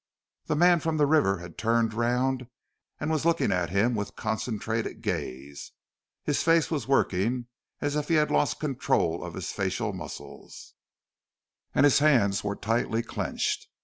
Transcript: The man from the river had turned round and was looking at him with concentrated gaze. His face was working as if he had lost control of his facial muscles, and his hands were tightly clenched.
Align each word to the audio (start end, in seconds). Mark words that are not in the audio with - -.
The 0.47 0.55
man 0.55 0.79
from 0.79 0.97
the 0.97 1.05
river 1.05 1.37
had 1.37 1.59
turned 1.59 1.93
round 1.93 2.47
and 2.99 3.11
was 3.11 3.23
looking 3.23 3.51
at 3.51 3.69
him 3.69 3.93
with 3.93 4.15
concentrated 4.15 5.03
gaze. 5.03 5.73
His 6.23 6.41
face 6.41 6.71
was 6.71 6.87
working 6.87 7.45
as 7.81 7.95
if 7.95 8.07
he 8.07 8.15
had 8.15 8.31
lost 8.31 8.59
control 8.59 9.23
of 9.23 9.35
his 9.35 9.51
facial 9.51 9.93
muscles, 9.93 10.73
and 11.75 11.83
his 11.83 11.99
hands 11.99 12.43
were 12.43 12.55
tightly 12.55 13.03
clenched. 13.03 13.67